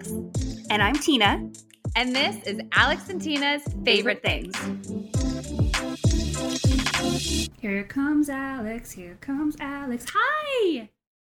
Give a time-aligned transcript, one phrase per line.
[0.00, 0.66] Alex.
[0.70, 1.50] And I'm Tina.
[1.96, 4.56] And this is Alex and Tina's Favorite Things.
[7.60, 8.92] Here comes Alex.
[8.92, 10.06] Here comes Alex.
[10.14, 10.88] Hi.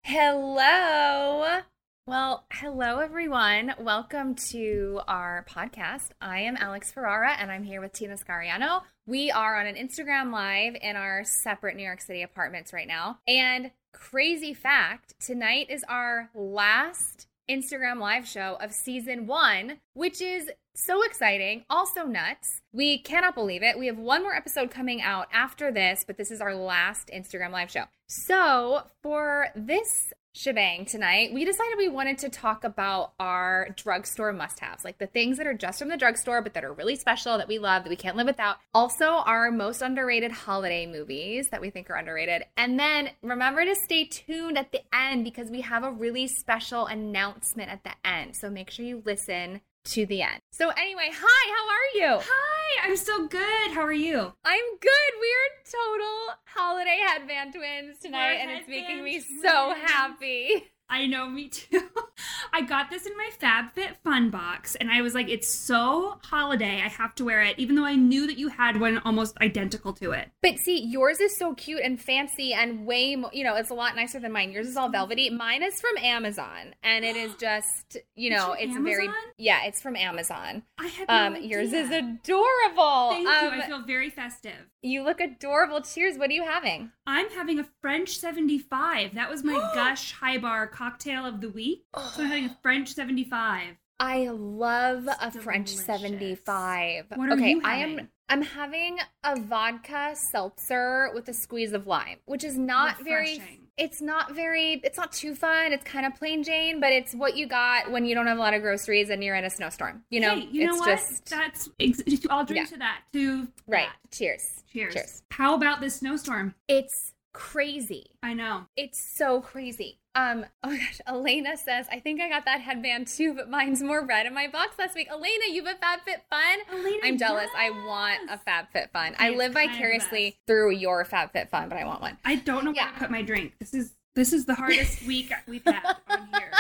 [0.02, 1.60] Hello.
[2.06, 3.74] Well, hello everyone.
[3.78, 6.10] Welcome to our podcast.
[6.20, 8.82] I am Alex Ferrara and I'm here with Tina Scariano.
[9.06, 13.18] We are on an Instagram live in our separate New York City apartments right now.
[13.26, 20.50] And crazy fact, tonight is our last Instagram live show of season one, which is
[20.74, 22.60] so exciting, also nuts.
[22.72, 23.78] We cannot believe it.
[23.78, 27.52] We have one more episode coming out after this, but this is our last Instagram
[27.52, 27.84] live show.
[28.06, 34.58] So, for this shebang tonight, we decided we wanted to talk about our drugstore must
[34.58, 37.38] haves, like the things that are just from the drugstore, but that are really special,
[37.38, 38.56] that we love, that we can't live without.
[38.74, 42.42] Also, our most underrated holiday movies that we think are underrated.
[42.56, 46.86] And then remember to stay tuned at the end because we have a really special
[46.86, 48.34] announcement at the end.
[48.34, 50.40] So make sure you listen to the end.
[50.50, 52.22] So, anyway, hi, how are you?
[52.24, 53.70] Hi, I'm so good.
[53.72, 54.32] How are you?
[54.44, 55.12] I'm good.
[55.20, 60.70] We're total holiday headband twins tonight, and it's making me headband so happy.
[60.88, 61.80] I know, me too.
[62.52, 66.82] I got this in my FabFitFun box, and I was like, it's so holiday.
[66.84, 69.92] I have to wear it, even though I knew that you had one almost identical
[69.94, 70.30] to it.
[70.42, 73.74] But see, yours is so cute and fancy and way more, you know, it's a
[73.74, 74.52] lot nicer than mine.
[74.52, 75.30] Yours is all velvety.
[75.30, 79.80] Mine is from Amazon, and it is just, you know, from it's very, yeah, it's
[79.80, 80.62] from Amazon.
[80.78, 81.48] I had no Um, idea.
[81.48, 83.10] yours is adorable.
[83.10, 83.62] Thank um, you.
[83.62, 84.70] I feel very festive.
[84.82, 85.80] you look adorable.
[85.80, 86.18] Cheers.
[86.18, 86.92] What are you having?
[87.06, 89.14] I'm having a French 75.
[89.14, 91.84] That was my Gush High Bar cocktail of the week.
[91.94, 93.76] So I'm having a French 75.
[94.00, 97.06] I love a It's French 75.
[97.14, 98.08] What are okay, you I am?
[98.28, 103.63] I'm having a vodka seltzer with a squeeze of lime, which is not very Refreshing.
[103.76, 105.72] It's not very it's not too fun.
[105.72, 108.40] It's kind of plain Jane, but it's what you got when you don't have a
[108.40, 110.04] lot of groceries and you're in a snowstorm.
[110.10, 110.88] You know, hey, you know it's what?
[110.98, 112.72] just That's I'll drink Yeah.
[112.74, 113.00] to that.
[113.12, 113.88] To right.
[113.88, 114.16] that.
[114.16, 114.62] Cheers.
[114.72, 114.94] Cheers.
[114.94, 115.22] Cheers.
[115.30, 116.54] How about this snowstorm?
[116.68, 118.06] It's crazy.
[118.22, 118.62] I know.
[118.76, 119.98] It's so crazy.
[120.14, 123.82] Um, oh my gosh, Elena says, I think I got that headband too, but mine's
[123.82, 125.08] more red in my box last week.
[125.10, 126.72] Elena, you have a FabFitFun?
[126.72, 127.48] Elena, I'm jealous.
[127.56, 128.68] I want a yes.
[128.74, 129.14] FabFitFun.
[129.18, 132.16] I live kind of the vicariously through your FabFitFun, but I want one.
[132.24, 132.92] I don't know where Yeah.
[132.92, 133.54] to put my drink.
[133.58, 136.52] This is this is the hardest week we've had on here.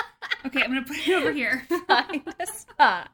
[0.46, 1.66] Okay, I'm gonna put it over here.
[1.86, 3.08] Trying to stop.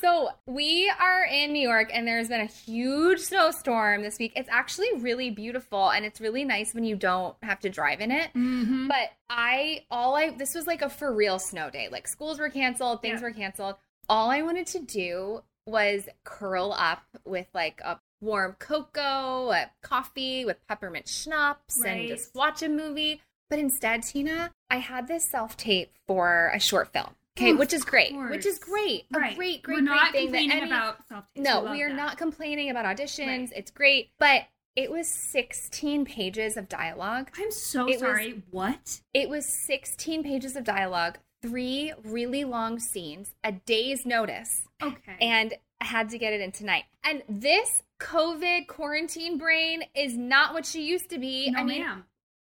[0.00, 4.32] So we are in New York, and there's been a huge snowstorm this week.
[4.34, 8.10] It's actually really beautiful, and it's really nice when you don't have to drive in
[8.10, 8.32] it.
[8.34, 8.88] Mhm.
[8.88, 11.88] But I, all I, this was like a for real snow day.
[11.90, 13.28] Like schools were canceled, things Yeah.
[13.28, 13.76] were canceled.
[14.08, 20.44] All I wanted to do was curl up with like a warm cocoa, a coffee
[20.44, 23.22] with peppermint schnapps, and just watch a movie.
[23.50, 27.14] But instead, Tina, I had this self tape for a short film.
[27.38, 28.12] Okay, Of which is great.
[28.30, 28.70] Which is course.
[28.70, 29.06] great.
[29.14, 29.36] A Right.
[29.36, 32.70] great, great, We're great thing that complaining any, about self no, we are not complaining
[32.70, 33.52] about auditions.
[33.54, 34.46] It's great, but
[34.76, 37.30] it was 16 pages of dialogue.
[37.38, 38.42] I'm so It was- sorry.
[38.50, 39.00] what?
[39.12, 45.16] It was 16 pages of dialogue, three really long scenes, a day's notice, Okay.
[45.20, 46.84] and I had to get it in tonight.
[47.04, 51.50] And this COVID quarantine brain is not what she used to be.
[51.50, 52.06] no, I mean, ma'am.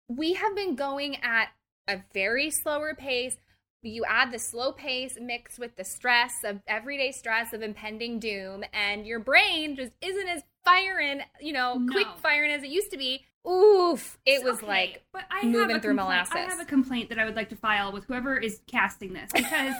[0.07, 1.49] we have been going at
[1.87, 3.35] a very slower pace.
[3.81, 8.63] You add the slow pace mixed with the stress of everyday stress of impending doom,
[8.73, 11.93] and your brain just isn't as firing, you know, No.
[11.93, 13.25] quick firing as it used to be.
[13.47, 14.17] Oof.
[14.25, 16.33] It was Okay, like but I moving have a through complaint- molasses.
[16.35, 19.29] I have a complaint that I would like to file with whoever is casting this
[19.33, 19.75] because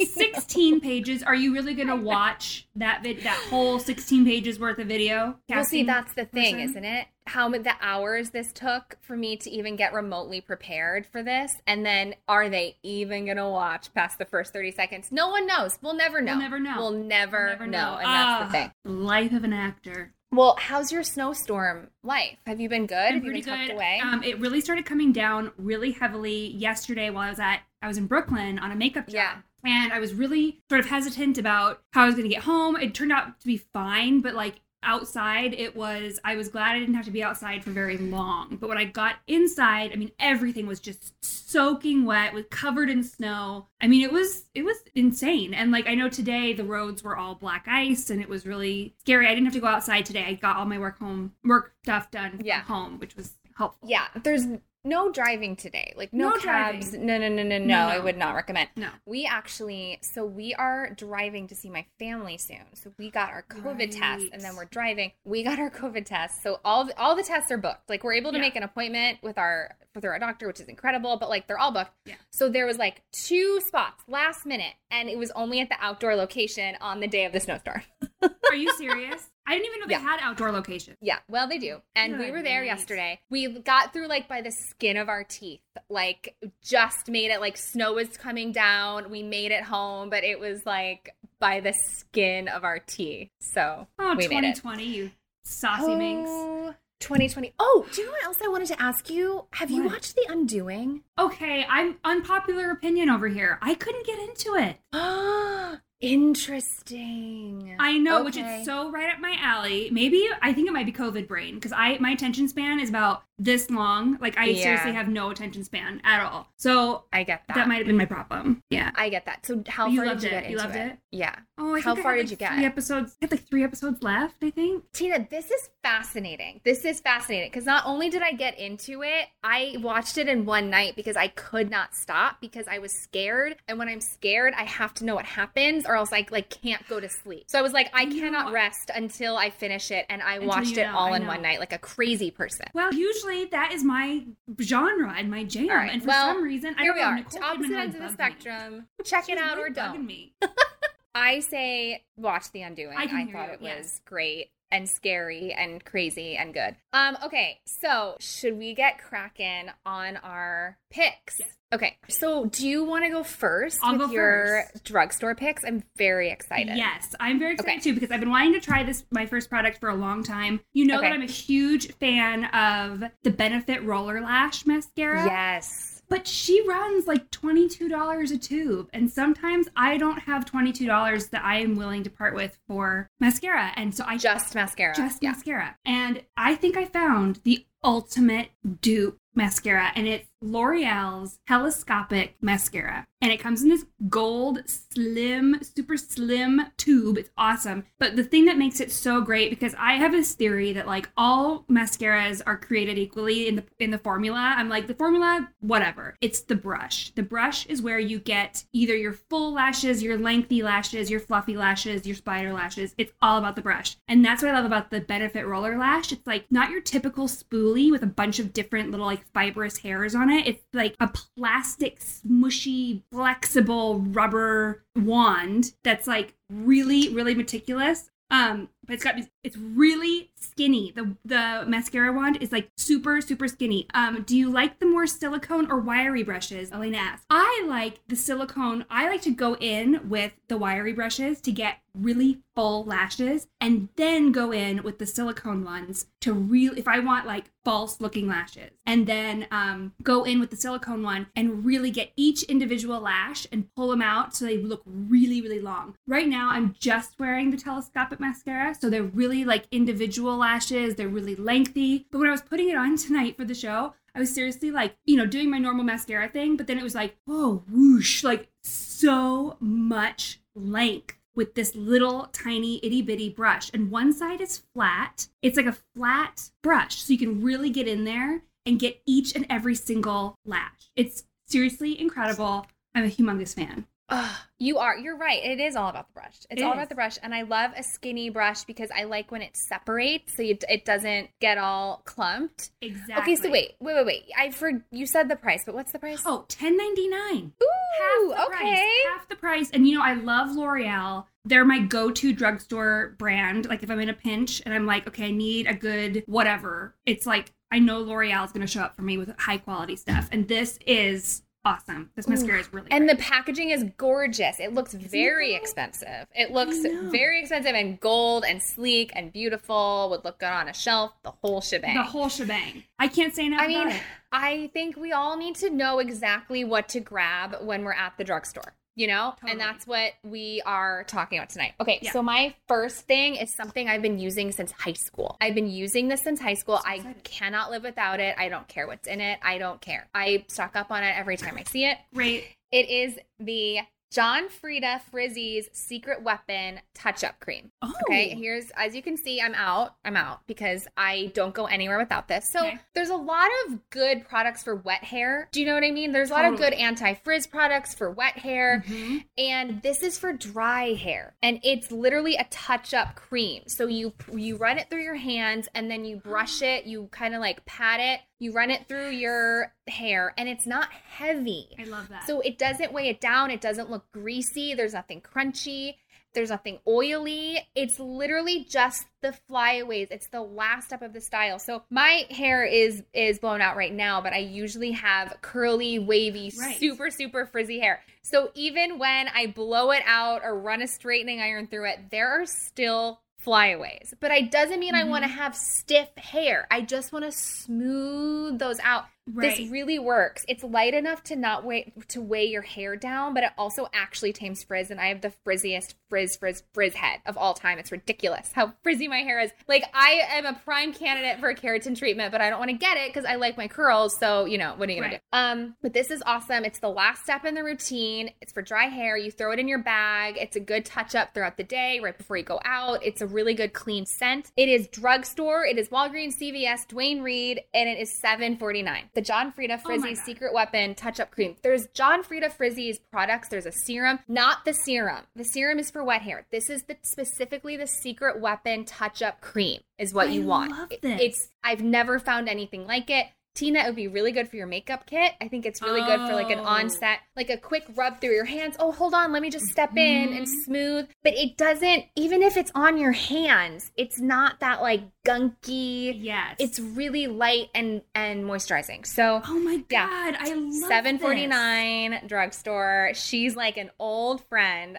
[0.00, 1.22] 16 pages.
[1.22, 5.36] Are you really going to watch that vid- that whole 16 pages worth of video?
[5.48, 6.70] Well, see, that's the thing, person?
[6.70, 7.06] isn't it?
[7.26, 11.50] How many the hours this took for me to even get remotely prepared for this,
[11.66, 15.10] and then are they even gonna watch past the first thirty seconds?
[15.10, 15.78] No one knows.
[15.80, 16.32] We'll never know.
[16.32, 16.74] We'll never know.
[16.76, 17.96] We'll never, Never know.
[17.96, 18.72] And Ah, that's the thing.
[19.06, 20.12] Life of an actor.
[20.36, 22.38] Well, how's your snowstorm life?
[22.46, 22.96] Have you been good?
[22.96, 23.74] been Have you pretty been good.
[23.74, 24.00] away?
[24.02, 27.98] Um, it really started coming down really heavily yesterday while I was at I was
[27.98, 29.14] in Brooklyn on a makeup job.
[29.14, 29.36] Yeah.
[29.64, 32.76] And I was really sort of hesitant about how I was going to get home.
[32.76, 36.78] It turned out to be fine, but like outside, it was I was glad I
[36.78, 38.56] didn't have to be outside for very long.
[38.60, 43.02] But when I got inside, I mean everything was just soaking wet, was covered in
[43.02, 43.68] snow.
[43.80, 45.54] I mean it was it was insane.
[45.54, 48.94] And like I know today the roads were all black ice and it was really
[49.00, 49.26] scary.
[49.26, 50.24] I didn't have to go outside today.
[50.26, 52.62] I got all my work home work stuff done Yeah.
[52.62, 53.88] home, which was helpful.
[53.88, 54.44] yeah, there's
[54.84, 55.92] no driving today.
[55.96, 56.90] Like no, No cabs.
[56.90, 57.06] driving.
[57.06, 58.68] No, no, no, no, no, No, I would not recommend.
[58.76, 58.88] No.
[59.06, 62.64] We actually, so we are driving to see my family soon.
[62.74, 65.12] So we got our COVID test, and then we're driving.
[65.24, 66.42] We got our COVID test.
[66.42, 67.88] So all the, all the tests are booked.
[67.88, 68.42] Like we're able to Yeah.
[68.42, 71.72] make an appointment with our through a doctor, which is incredible, but like they're all
[71.72, 71.92] booked.
[72.04, 72.14] Yeah.
[72.30, 76.14] So there was like two spots last minute, and it was only at the outdoor
[76.16, 77.82] location on the day of the snowstorm.
[78.22, 79.28] Are you serious?
[79.46, 80.00] I didn't even know they Yeah.
[80.00, 80.96] had outdoor location.
[81.02, 81.82] Yeah, well, they do.
[81.94, 82.66] And we were there night.
[82.66, 83.20] yesterday.
[83.30, 85.60] We got through like by the skin of our teeth.
[85.90, 87.40] Like, just made it.
[87.40, 89.10] Like, snow was coming down.
[89.10, 93.28] We made it home, but it was like by the skin of our teeth.
[93.40, 94.56] So, Oh, we made it.
[94.56, 95.10] 2020, you
[95.44, 96.30] saucy minx.
[96.32, 97.52] Oh, Oh, 2020.
[97.58, 99.46] Oh, do you know what else I wanted to ask you?
[99.52, 101.02] Have you watched The Undoing?
[101.18, 103.58] Okay, I'm unpopular opinion over here.
[103.60, 104.78] I couldn't get into it.
[106.04, 107.76] Interesting.
[107.78, 109.88] I know, which is so right up my alley.
[109.90, 113.22] Maybe I think it might be COVID brain because I my attention span is about
[113.38, 114.16] this long.
[114.20, 114.62] Like I Yeah.
[114.62, 116.48] seriously have no attention span at all.
[116.56, 117.54] So I get that.
[117.54, 118.62] that, might have been my problem.
[118.70, 118.90] Yeah.
[118.94, 119.44] I get that.
[119.44, 120.30] So, how You far did you it.
[120.42, 120.98] get You loved it?
[121.10, 121.34] Yeah.
[121.58, 122.52] Oh, I How think I far had, did like, you get?
[122.54, 123.16] Three episodes.
[123.20, 124.36] I had like three episodes left.
[124.42, 124.84] I think.
[124.92, 126.60] Tina, this is fascinating.
[126.64, 130.44] This is fascinating because not only did I get into it, I watched it in
[130.46, 133.56] one night because I could not stop because I was scared.
[133.68, 136.86] And when I'm scared, I have to know what happens or else I like can't
[136.88, 137.44] go to sleep.
[137.48, 138.16] So I was like, I No.
[138.20, 140.06] cannot rest until I finish it.
[140.08, 141.28] And I Until watched it know, all I in know.
[141.28, 142.66] one night like a crazy person.
[142.74, 144.24] Well, usually that is my
[144.60, 147.08] genre and my jam, right, and for well, some reason, I Here don't we know.
[147.08, 148.86] are, Nicole opposite ends of the spectrum.
[149.04, 150.06] Check it out really or don't.
[150.06, 150.32] Me.
[151.14, 152.96] I say watch The Undoing.
[152.98, 156.76] I I, thought you, it was great and scary and crazy and good.
[156.92, 161.38] Um, okay, so should we get cracking on our picks?
[161.38, 161.48] Yes.
[161.72, 164.84] Okay, so do you want to go 1st I'll with go your first.
[164.84, 165.64] drugstore picks?
[165.64, 166.76] I'm very excited.
[166.76, 167.80] Yes, I'm very excited Okay.
[167.80, 170.60] too because I've been wanting to try this my first product for a long time.
[170.72, 171.08] You know Okay.
[171.08, 175.24] that I'm a huge fan of the Benefit Roller Lash mascara.
[175.24, 175.93] Yes.
[176.14, 178.88] But she runs like $22 a tube.
[178.92, 183.72] And sometimes I don't have $22 that I am willing to part with for mascara.
[183.74, 184.94] And so I Just mascara.
[184.94, 185.32] just yeah.
[185.32, 185.76] mascara.
[185.84, 188.50] And I think I found the ultimate
[188.80, 193.06] dupe mascara, and it's L'Oreal's Telescopic Mascara.
[193.24, 197.16] And it comes in this gold, slim, super slim tube.
[197.16, 197.86] It's awesome.
[197.98, 201.08] But the thing that makes it so great, because I have this theory that like
[201.16, 204.54] all mascaras are created equally in the in the formula.
[204.58, 206.18] I'm like the formula, whatever.
[206.20, 207.12] It's the brush.
[207.14, 211.56] The brush is where you get either your full lashes, your lengthy lashes, your fluffy
[211.56, 212.94] lashes, your spider lashes.
[212.98, 213.96] It's all about the brush.
[214.06, 216.12] And that's what I love about the Benefit Roller Lash.
[216.12, 220.14] It's like not your typical spoolie with a bunch of different little like fibrous hairs
[220.14, 220.33] on it.
[220.38, 228.10] It's like a plastic, smushy, flexible rubber wand that's like really, really meticulous.
[228.30, 230.92] Um, but it's got it's really skinny.
[230.94, 233.86] The the mascara wand is like super super skinny.
[233.94, 236.72] Um, do you like the more silicone or wiry brushes?
[236.72, 237.24] Elena asked.
[237.30, 238.84] I like the silicone.
[238.90, 243.88] I like to go in with the wiry brushes to get really full lashes, and
[243.96, 246.76] then go in with the silicone ones to real.
[246.76, 251.02] If I want like false looking lashes, and then um, go in with the silicone
[251.02, 255.40] one and really get each individual lash and pull them out so they look really
[255.40, 255.94] really long.
[256.06, 260.94] Right now, I'm just wearing the telescopic mascara, so they're really like individual lashes.
[260.94, 262.06] They're really lengthy.
[262.10, 264.96] But when I was putting it on tonight for the show, I was seriously like,
[265.04, 268.48] you know, doing my normal mascara thing, but then it was like, oh, whoosh, like
[268.62, 273.70] so much length with this little tiny itty bitty brush.
[273.74, 275.26] And one side is flat.
[275.42, 277.02] It's like a flat brush.
[277.02, 280.90] So you can really get in there and get each and every single lash.
[280.96, 282.66] It's seriously incredible.
[282.94, 283.86] I'm a humongous fan.
[284.08, 284.96] Ugh, you are.
[284.96, 285.42] You're right.
[285.44, 286.38] It is all about the brush.
[286.50, 286.76] It's It all is.
[286.76, 290.34] about the brush, and I love a skinny brush because I like when it separates,
[290.36, 292.70] so you, it doesn't get all clumped.
[292.80, 293.14] Exactly.
[293.34, 294.22] Okay, so wait, wait, wait, wait.
[294.36, 296.22] I for you said the price, but what's the price?
[296.24, 297.52] Oh, ten ninety nine.
[297.62, 298.62] Ooh, half the okay.
[298.62, 299.04] price.
[299.12, 299.70] Half the price.
[299.70, 301.24] And you know, I love L'Oreal.
[301.46, 303.66] They're my go-to drugstore brand.
[303.66, 306.94] Like if I'm in a pinch and I'm like, okay, I need a good whatever.
[307.04, 309.96] It's like I know L'Oreal is going to show up for me with high quality
[309.96, 312.10] stuff, and this is awesome.
[312.16, 313.16] This mascara is really And great.
[313.18, 314.60] the packaging is gorgeous.
[314.60, 315.56] It looks very though?
[315.56, 316.26] expensive.
[316.34, 316.78] It looks
[317.10, 320.08] very expensive and gold and sleek and beautiful.
[320.10, 321.12] Would look good on a shelf.
[321.22, 321.94] The whole shebang.
[321.96, 322.84] the whole shebang.
[322.98, 324.02] I can't say enough I mean, about it.
[324.32, 328.24] I think we all need to know exactly what to grab when we're at the
[328.24, 329.32] drugstore, you know?
[329.36, 329.52] Totally.
[329.52, 331.74] And that's what we are talking about tonight.
[331.80, 332.12] Okay, Yeah.
[332.12, 335.36] so my first thing is something I've been using since high school.
[335.40, 336.80] I've been using this since high school.
[336.84, 338.34] I cannot live without it.
[338.38, 339.38] I don't care what's in it.
[339.42, 340.06] I don't care.
[340.14, 341.98] I stock up on it every time I see it.
[342.12, 342.44] Right.
[342.70, 343.80] It is the
[344.14, 347.72] John Frieda Frizz Ease Secret Weapon Touch Up Cream.
[347.82, 349.96] Oh, Okay, here's as you can see, I'm out.
[350.04, 352.48] I'm out because I don't go anywhere without this.
[352.48, 352.78] So Okay.
[352.94, 355.48] there's a lot of good products for wet hair.
[355.50, 356.12] Do you know what I mean?
[356.12, 358.84] There's a lot of good anti-frizz products for wet hair.
[358.86, 359.24] Mhm.
[359.36, 361.34] And this is for dry hair.
[361.42, 363.64] And it's literally a touch-up cream.
[363.66, 367.34] So you you run it through your hands and then you brush it, you kind
[367.34, 371.68] of like pat it You run it through your hair and it's not heavy.
[371.78, 372.26] I love that.
[372.26, 373.50] So it doesn't weigh it down.
[373.50, 374.74] It doesn't look greasy.
[374.74, 375.94] There's nothing crunchy.
[376.34, 377.60] There's nothing oily.
[377.76, 380.08] It's literally just the flyaways.
[380.10, 381.60] It's the last step of the style.
[381.60, 386.52] So my hair is is blown out right now, but I usually have curly, wavy,
[386.58, 386.76] Right.
[386.76, 388.02] super super frizzy hair.
[388.22, 392.28] So even when I blow it out or run a straightening iron through it, there
[392.42, 394.14] are still flyaways.
[394.18, 395.38] But it doesn't mean I want to mm-hmm.
[395.38, 396.66] have stiff hair.
[396.70, 399.04] I just want to smooth those out.
[399.26, 399.56] Right.
[399.56, 400.44] This really works.
[400.48, 404.34] It's light enough to not weigh to weigh your hair down, but it also actually
[404.34, 404.90] tames frizz.
[404.90, 407.78] And I have the frizziest frizz, frizz, frizz head of all time.
[407.78, 409.50] It's ridiculous how frizzy my hair is.
[409.66, 412.76] Like I am a prime candidate for a keratin treatment, but I don't want to
[412.76, 414.14] get it because I like my curls.
[414.18, 415.20] So you know what are you gonna Right.
[415.32, 415.38] do?
[415.38, 416.64] Um, but this is awesome.
[416.66, 418.30] It's the last step in the routine.
[418.42, 419.16] It's for dry hair.
[419.16, 420.36] You throw it in your bag.
[420.38, 423.02] It's a good touch up throughout the day, right before you go out.
[423.02, 424.52] It's a really good clean scent.
[424.56, 425.64] It is drugstore.
[425.64, 429.08] It is Walgreens, CVS, Duane Reade, and it is seven forty nine.
[429.14, 430.24] The John Frieda Oh Frizzy God.
[430.24, 431.54] Secret Weapon Touch Up Cream.
[431.62, 433.48] There's John Frieda Frizz Ease products.
[433.48, 435.24] There's a serum, not the serum.
[435.36, 436.46] The serum is for wet hair.
[436.50, 440.72] This is the specifically the Secret Weapon Touch Up Cream is what I you want.
[440.72, 441.20] love It- this.
[441.20, 443.26] It's I've never found anything like it.
[443.54, 445.32] Tina, it would be really good for your makeup kit.
[445.40, 446.64] I think it's really good for like an Oh.
[446.64, 448.74] onset, like a quick rub through your hands.
[448.80, 450.64] Oh, hold on, let me just step in and Mhm.
[450.64, 451.08] smooth.
[451.22, 456.12] But it doesn't, even if it's on your hands, it's not that like gunky.
[456.20, 456.56] yes.
[456.58, 459.06] It's really light and and moisturizing.
[459.06, 460.38] So Oh my god, Yeah.
[460.40, 461.50] I love seven forty this.
[461.50, 463.12] nine drugstore.
[463.14, 464.98] She's like an old friend,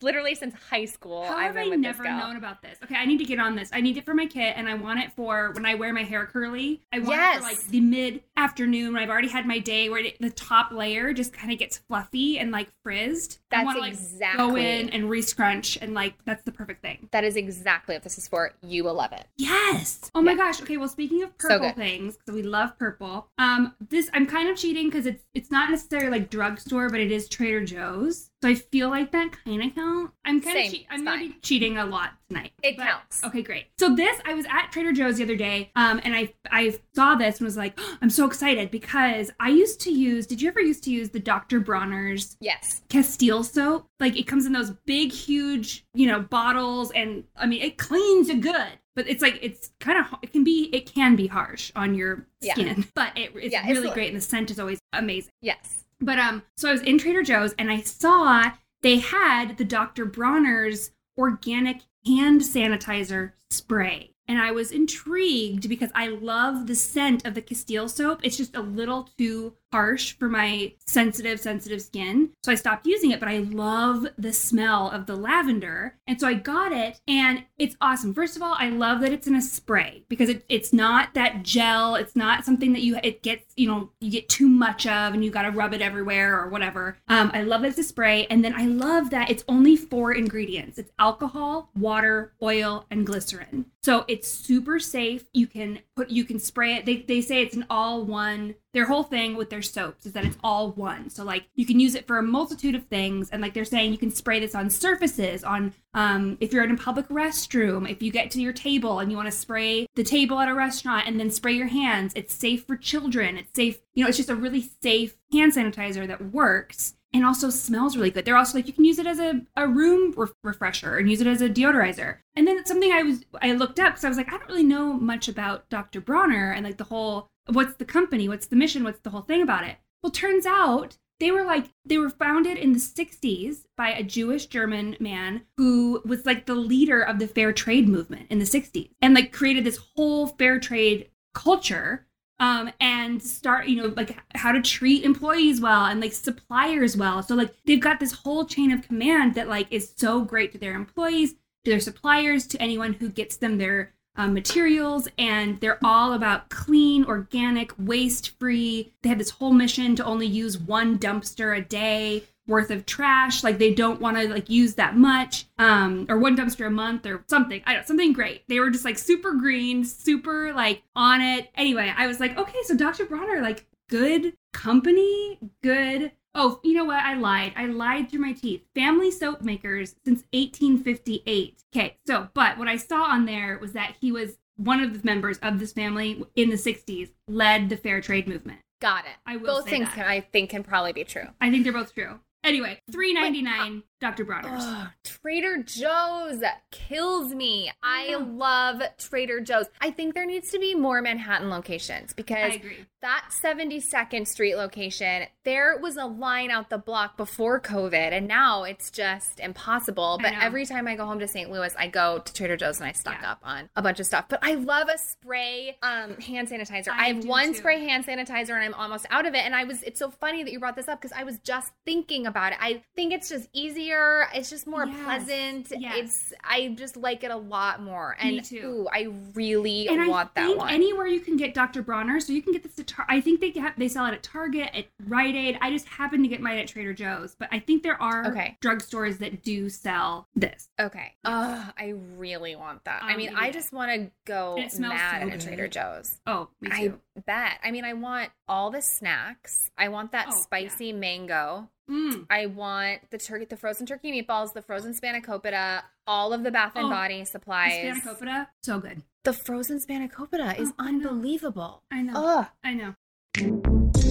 [0.00, 1.24] literally since high school.
[1.24, 2.78] How I've have I never known about this?
[2.84, 3.70] Okay, I need to get on this.
[3.72, 6.02] I need it for my kit, and I want it for when I wear my
[6.02, 6.82] hair curly.
[6.92, 10.04] I want it for like the mid afternoon when I've already had my day, where
[10.04, 13.38] it, the top layer just kind of gets fluffy and like frizzed.
[13.50, 17.08] I That's wanna, like, exactly go in and re-scrunch, and like that's the perfect thing.
[17.12, 18.52] That is exactly what this is for.
[18.62, 19.26] You will love it.
[19.36, 20.10] Yes.
[20.14, 20.38] Oh my Yeah.
[20.38, 20.62] gosh.
[20.62, 20.76] Okay.
[20.76, 21.76] Well, speaking of purple good.
[21.76, 23.28] things, because we love purple.
[23.38, 27.10] Um, this I'm kind of cheating because it's it's not necessarily like drugstore, but it
[27.12, 28.30] is Trader Joe's.
[28.42, 30.10] So I feel like that kind of count.
[30.24, 31.28] I'm kind of che- I'm It's gonna fine.
[31.28, 32.50] be cheating a lot tonight.
[32.62, 33.22] It But- counts.
[33.22, 33.66] Okay, great.
[33.78, 37.14] So this I was at Trader Joe's the other day, um, and I I saw
[37.14, 40.26] this and was like, I'm so excited because I used to use.
[40.26, 41.60] Did you ever used to use the Dr.
[41.60, 42.82] Bronner's Yes.
[42.88, 43.86] Castile soap.
[44.00, 48.28] Like it comes in those big, huge, you know, bottles, and I mean, it cleans
[48.28, 48.72] you good.
[48.96, 52.26] But it's like it's kind of it can be it can be harsh on your
[52.40, 52.54] Yeah.
[52.54, 55.30] skin, but it, it's Yeah, really a- great, and the scent is always amazing.
[55.40, 55.81] Yes.
[56.02, 60.04] But um, so I was in Trader Joe's and I saw they had the Dr.
[60.04, 64.10] Bronner's organic hand sanitizer spray.
[64.26, 68.20] And I was intrigued because I love the scent of the Castile soap.
[68.22, 72.30] It's just a little too harsh for my sensitive, sensitive skin.
[72.44, 75.96] So I stopped using it, but I love the smell of the lavender.
[76.06, 78.14] And so I got it and it's awesome.
[78.14, 81.42] First of all, I love that it's in a spray because it, it's not that
[81.42, 81.94] gel.
[81.94, 85.24] It's not something that you, it gets, you know, you get too much of and
[85.24, 86.98] you got to rub it everywhere or whatever.
[87.08, 88.26] Um, I love that it's a spray.
[88.26, 90.78] And then I love that it's only four ingredients.
[90.78, 93.66] It's alcohol, water, oil, and glycerin.
[93.82, 95.24] So it's super safe.
[95.32, 96.86] You can put, you can spray it.
[96.86, 100.24] They, they say it's an all one their whole thing with their soaps is that
[100.24, 101.10] it's all one.
[101.10, 103.92] So like you can use it for a multitude of things, and like they're saying,
[103.92, 108.02] you can spray this on surfaces, on um, if you're in a public restroom, if
[108.02, 111.06] you get to your table and you want to spray the table at a restaurant
[111.06, 112.12] and then spray your hands.
[112.16, 113.36] It's safe for children.
[113.36, 113.80] It's safe.
[113.94, 116.94] You know, it's just a really safe hand sanitizer that works.
[117.14, 118.24] And also smells really good.
[118.24, 121.20] They're also like you can use it as a, a room re- refresher and use
[121.20, 122.16] it as a deodorizer.
[122.34, 124.48] And then it's something I was I looked up because I was like I don't
[124.48, 126.00] really know much about Dr.
[126.00, 129.42] Bronner and like the whole what's the company, what's the mission, what's the whole thing
[129.42, 129.76] about it.
[130.02, 134.46] Well, turns out they were like they were founded in the 60s by a Jewish
[134.46, 138.90] German man who was like the leader of the fair trade movement in the 60s
[139.00, 142.06] and like created this whole fair trade culture
[142.40, 147.22] um and start you know like how to treat employees well and like suppliers well
[147.22, 150.58] so like they've got this whole chain of command that like is so great to
[150.58, 151.34] their employees
[151.64, 156.48] to their suppliers to anyone who gets them their um, materials and they're all about
[156.50, 161.60] clean organic waste free they have this whole mission to only use one dumpster a
[161.60, 163.44] day worth of trash.
[163.44, 167.06] Like they don't want to like use that much um or one dumpster a month
[167.06, 167.62] or something.
[167.66, 168.42] I don't something great.
[168.48, 171.50] They were just like super green super like on it.
[171.54, 176.84] Anyway i was like okay so dr bronner like good company good oh you know
[176.84, 182.28] what i lied i lied through my teeth family soap makers since 1858 okay so
[182.34, 185.58] but what i saw on there was that he was one of the members of
[185.58, 189.12] this family in the 60s led the fair trade movement Got it.
[189.24, 189.94] I will Both say things that.
[189.94, 191.28] can, I think can probably be true.
[191.40, 192.18] I think they're both true.
[192.42, 193.84] Anyway, three ninety nine.
[194.02, 194.24] Dr.
[194.24, 194.62] Bronner's.
[194.64, 197.70] Oh, Trader Joe's kills me.
[197.82, 199.66] I love Trader Joe's.
[199.80, 202.54] I think there needs to be more Manhattan locations because
[203.00, 208.64] that 72nd Street location, there was a line out the block before COVID, and now
[208.64, 210.18] it's just impossible.
[210.20, 211.50] But every time I go home to St.
[211.50, 213.32] Louis, I go to Trader Joe's and I stock Yeah.
[213.32, 214.26] up on a bunch of stuff.
[214.28, 216.88] But I love a spray um, hand sanitizer.
[216.88, 217.54] I, I have one too.
[217.58, 219.44] spray hand sanitizer, and I'm almost out of it.
[219.44, 221.72] And I was, it's so funny that you brought this up because I was just
[221.84, 222.58] thinking about it.
[222.60, 223.91] I think it's just easier.
[224.34, 225.04] It's just more Yes.
[225.04, 225.72] pleasant.
[225.78, 225.96] Yes.
[225.98, 228.16] It's, I just like it a lot more.
[228.18, 228.56] And Me too.
[228.64, 230.70] ooh, I really and want I that one.
[230.70, 231.82] anywhere you can get Dr.
[231.82, 234.14] Bronner, so you can get this at Tar- I think they have, they sell it
[234.14, 235.58] at Target, at Rite Aid.
[235.60, 238.56] I just happened to get mine at Trader Joe's, but I think there are Okay.
[238.60, 240.68] drugstores that do sell this.
[240.80, 241.14] Okay.
[241.24, 243.02] Oh, I really want that.
[243.02, 243.34] I Um, mean.
[243.36, 245.40] I just want to go mad so at.
[245.40, 246.20] Trader Joe's.
[246.26, 246.92] Oh, me I
[247.26, 247.58] bet.
[247.62, 249.70] I mean, I want all the snacks.
[249.76, 250.42] I want that Oh, yeah.
[250.42, 251.68] spicy mango.
[251.90, 252.26] Mm.
[252.30, 256.72] I want the turkey, the frozen turkey meatballs, the frozen spanakopita, all of the Bath
[256.76, 257.72] and Oh, Body The supplies.
[257.72, 259.02] spanakopita, so good.
[259.24, 261.08] The frozen spanakopita is Oh, I know.
[261.10, 261.82] unbelievable.
[261.90, 262.12] I know.
[262.16, 262.46] Ugh.
[262.64, 264.02] I know.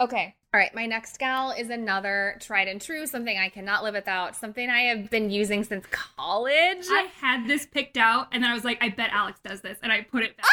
[0.00, 0.34] Okay.
[0.52, 0.74] All right.
[0.74, 4.82] My next gal is another tried and true, something I cannot live without, something I
[4.82, 6.84] have been using since college.
[6.90, 9.78] I had this picked out, and then I was like, I bet Alex does this,
[9.82, 10.46] and I put it back.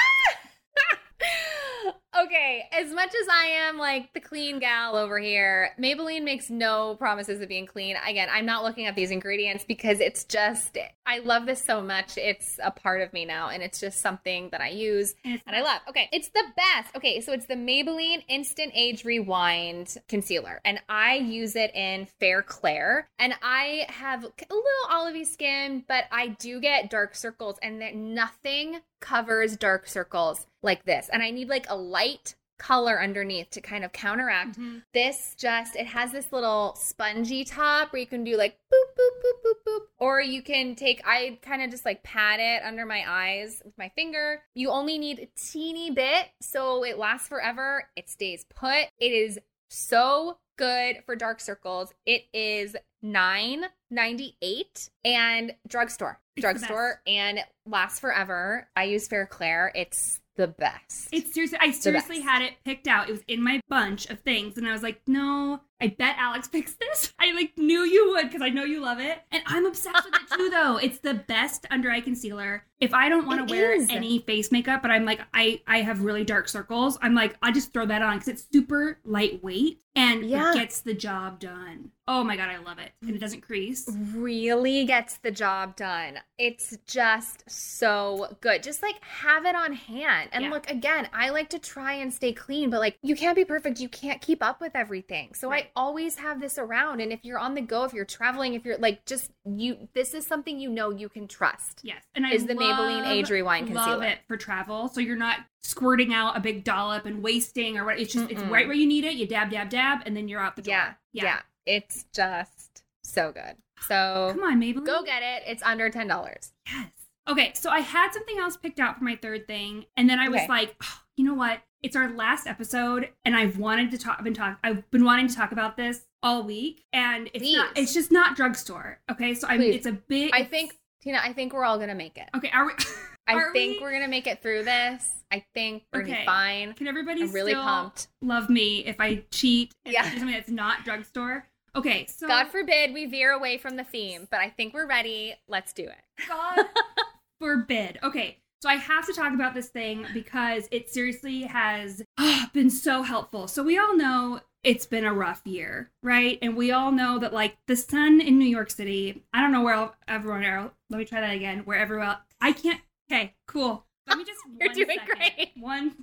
[2.24, 6.96] Okay, as much as I am like the clean gal over here, Maybelline makes no
[6.96, 7.96] promises of being clean.
[8.08, 12.18] Again, I'm not looking at these ingredients because it's just, I love this so much.
[12.18, 15.62] It's a part of me now, and it's just something that I use And I
[15.62, 15.82] love.
[15.90, 16.96] Okay, it's the best.
[16.96, 22.42] Okay, so it's the Maybelline Instant Age Rewind Concealer, and I use it in Fair
[22.42, 23.10] Claire.
[23.20, 27.96] And I have a little olivey skin, but I do get dark circles, and that
[27.96, 31.10] nothing covers dark circles like this.
[31.12, 34.84] And I need like a light color underneath to kind of counteract Mhm.
[34.94, 35.34] this.
[35.36, 39.44] Just it has this little spongy top where you can do like boop boop boop
[39.44, 39.80] boop boop.
[39.98, 43.76] Or you can take i kind of just like pat it under my eyes with
[43.80, 44.44] my finger.
[44.54, 47.90] You only need a teeny bit so it lasts forever.
[47.96, 48.90] It stays put.
[49.00, 51.92] It is so good for dark circles.
[52.06, 56.20] It is 9.98 and drugstore.
[56.38, 58.68] Drugstore and it lasts forever.
[58.76, 61.10] I use fair claire it's the best.
[61.12, 63.10] It's seriously, I seriously had it picked out.
[63.10, 66.48] It was in my bunch of things, and I was like, no, I bet Alex
[66.48, 67.14] picks this.
[67.20, 70.14] I like knew you would because I know you love it, and I'm obsessed with
[70.16, 70.50] it too.
[70.52, 72.66] Though it's the best under eye concealer.
[72.80, 73.90] If I don't want to wear is.
[73.92, 76.98] any face makeup, but I'm like, I I have really dark circles.
[77.02, 80.52] I'm like, I just throw that on because it's super lightweight and Yeah.
[80.52, 81.92] it gets the job done.
[82.08, 83.88] Oh my god, I love it, and it doesn't crease.
[84.16, 86.20] really gets the job done.
[86.38, 88.64] It's just so good.
[88.64, 90.30] Just like have it on hand.
[90.34, 90.50] And Yeah.
[90.50, 93.80] look, again, I like to try and stay clean, but like you can't be perfect.
[93.80, 95.34] You can't keep up with everything.
[95.36, 95.66] So Right.
[95.68, 97.00] I always have this around.
[97.02, 100.14] And if you're on the go, if you're traveling, if you're like just you, this
[100.14, 101.82] is something you know you can trust.
[101.84, 105.40] Yes, and I Is the Maybelline Age Rewind Love it for travel, so you're not
[105.62, 108.00] squirting out a big dollop and wasting or what.
[108.00, 108.50] It's just it's Mm-mm.
[108.52, 109.14] right where you need it.
[109.16, 110.74] You dab, dab, dab, and then you're out the door.
[110.74, 110.94] Yeah.
[111.14, 111.40] Yeah.
[111.66, 113.56] It's just so good.
[113.88, 114.86] So Come on, Maybelline.
[114.86, 115.44] go get it.
[115.48, 116.52] It's under $10.
[116.68, 116.92] Yes.
[117.30, 120.28] Okay, so I had something else picked out for my third thing, and then I
[120.30, 120.48] was Okay.
[120.48, 121.62] like, "Oh, you know what?
[121.84, 124.18] It's our last episode, and I've wanted to talk.
[124.20, 124.60] I've been talk.
[124.64, 127.76] I've been wanting to talk about this all week, and it's not.
[127.76, 129.00] It's just not drugstore.
[129.12, 129.58] Okay, so I'm.
[129.60, 129.76] Please.
[129.78, 130.30] It's a big.
[130.32, 132.30] I think, Tina, I think we're all going to make it.
[132.36, 132.74] Okay, are we?
[133.28, 135.10] I think we- are gonna make it through this.
[135.32, 136.22] I think we're gonna Okay.
[136.24, 136.74] be fine.
[136.74, 138.08] Can everybody I'm really still pumped.
[138.22, 140.04] love me if I cheat and Yeah.
[140.04, 141.46] do something that's not drugstore?
[141.76, 145.36] Okay, so God forbid we veer away from the theme, but I think we're ready.
[145.48, 146.28] Let's do it.
[146.28, 146.66] God
[147.40, 148.00] forbid.
[148.04, 152.70] Okay, so I have to talk about this thing because it seriously has ah, been
[152.70, 153.48] so helpful.
[153.48, 156.38] So we all know it's been a rough year, right?
[156.44, 159.64] And we all know that like the sun in New York City, I don't know
[159.64, 160.74] where everyone else.
[160.92, 161.62] Let me try that again.
[161.66, 162.80] Where everyone, I can't.
[163.12, 163.84] Okay, cool.
[164.08, 164.40] Let me just.
[164.60, 165.16] You're doing second.
[165.18, 165.52] great.
[165.60, 165.96] One.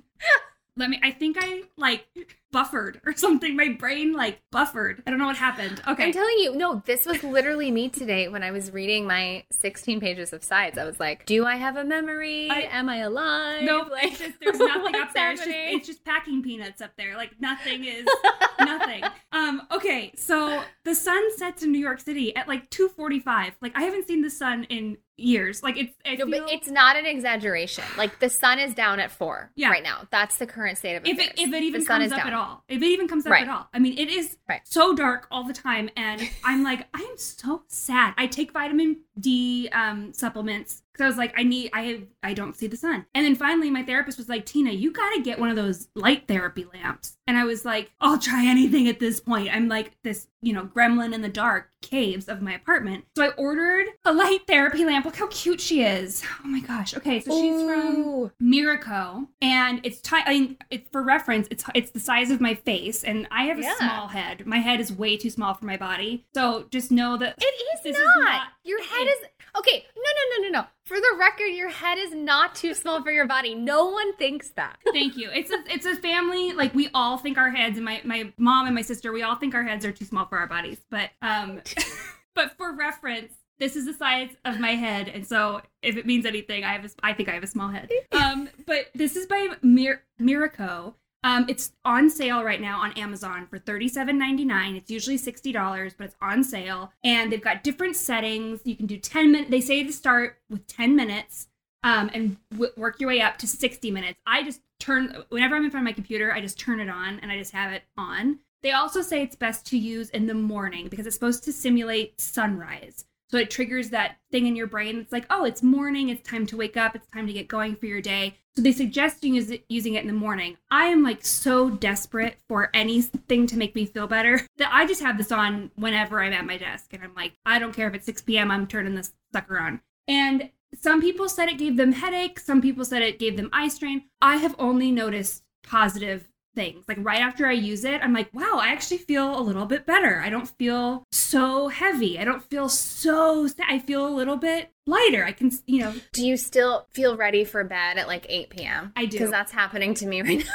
[0.75, 0.99] Let me.
[1.01, 2.07] I think I like
[2.51, 3.55] buffered or something.
[3.55, 5.03] My brain like buffered.
[5.05, 5.81] I don't know what happened.
[5.87, 6.05] Okay.
[6.05, 9.99] I'm telling you, no, this was literally me today when I was reading my 16
[9.99, 10.77] pages of sides.
[10.77, 12.49] I was like, do I have a memory?
[12.49, 13.63] I- Am I alive?
[13.63, 15.31] No, like, it's just, there's nothing up there.
[15.31, 17.15] It's just, it's just packing peanuts up there.
[17.17, 18.07] Like nothing is
[18.59, 19.03] nothing.
[19.31, 19.61] Um.
[19.71, 20.11] Okay.
[20.15, 23.53] So the sun sets in New York City at like 2:45.
[23.61, 25.61] Like I haven't seen the sun in years.
[25.63, 25.93] Like it's.
[26.05, 27.83] I No, feel, but it's not an exaggeration.
[27.97, 29.69] Like the sun is down at four Yeah.
[29.69, 30.07] right now.
[30.11, 32.19] That's the current state of if it if it even the sun comes is up
[32.19, 32.27] down.
[32.27, 32.38] at all.
[32.67, 33.43] If it even comes up Right.
[33.47, 33.67] at all.
[33.73, 34.61] I mean, it is Right.
[34.65, 38.13] so dark all the time, and I'm like, I am so sad.
[38.17, 42.33] I take vitamin D um, supplements because I was like, I need, I have, I
[42.33, 43.05] don't see the sun.
[43.15, 45.87] And then finally, my therapist was like, Tina, you got to get one of those
[45.95, 47.15] light therapy lamps.
[47.25, 49.49] And I was like, I'll try anything at this point.
[49.55, 53.05] I'm like this, you know, gremlin in the dark caves of my apartment.
[53.15, 55.05] So I ordered a light therapy lamp.
[55.05, 56.23] Look how cute she is.
[56.43, 56.97] Oh my gosh.
[56.97, 58.31] Okay, so she's from Ooh.
[58.41, 61.47] Miroco, and it's ti- I mean, it's for reference.
[61.51, 63.75] It's it's the size of my face, and I have a Yeah.
[63.77, 64.45] small head.
[64.47, 66.25] My head is way too small for my body.
[66.33, 67.43] So just know that It
[67.77, 68.01] is This not.
[68.01, 69.25] is not- Your head is
[69.57, 69.83] okay.
[69.95, 70.67] No, no, no, no, no.
[70.85, 73.55] For the record, your head is not too small for your body.
[73.55, 74.77] No one thinks that.
[74.93, 75.29] Thank you.
[75.33, 76.53] It's a it's a family.
[76.53, 79.35] Like we all think our heads, and my my mom and my sister, we all
[79.37, 80.77] think our heads are too small for our bodies.
[80.91, 81.61] But um,
[82.35, 86.27] but for reference, this is the size of my head, and so if it means
[86.27, 87.89] anything, I have a, I think I have a small head.
[88.11, 90.93] Um, but this is by Mir- Miroco.
[91.23, 94.77] Um, it's on sale right now on Amazon for $37.99.
[94.77, 96.91] It's usually $60, but it's on sale.
[97.03, 98.61] And they've got different settings.
[98.63, 99.51] You can do 10 minutes.
[99.51, 101.47] They say to start with 10 minutes
[101.83, 104.19] um, and w- work your way up to 60 minutes.
[104.25, 107.19] I just turn, whenever I'm in front of my computer, I just turn it on
[107.19, 108.39] and I just have it on.
[108.61, 112.19] They also say it's best to use in the morning because it's supposed to simulate
[112.19, 113.05] sunrise.
[113.29, 116.45] So it triggers that thing in your brain It's like, oh, it's morning, it's time
[116.47, 118.37] to wake up, it's time to get going for your day.
[118.55, 120.57] So they suggest using it in the morning.
[120.71, 125.01] I am like so desperate for anything to make me feel better that I just
[125.01, 126.93] have this on whenever I'm at my desk.
[126.93, 129.81] And I'm like, I don't care if it's 6 p.m., I'm turning this sucker on.
[130.07, 133.67] And some people said it gave them headaches, some people said it gave them eye
[133.67, 134.03] strain.
[134.21, 136.85] I have only noticed positive things.
[136.87, 139.85] Like right after I use it, I'm like, wow, I actually feel a little bit
[139.85, 140.19] better.
[140.19, 142.19] I don't feel so heavy.
[142.19, 145.23] I don't feel so sa- I feel a little bit lighter.
[145.23, 148.91] I can, you know, Do you still feel ready for bed at like 8 p.m.?
[148.95, 149.17] I do.
[149.17, 150.51] Because that's happening to me right now.